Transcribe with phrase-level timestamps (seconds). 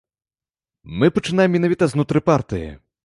[1.03, 2.67] Мы пачынаем менавіта знутры партыі.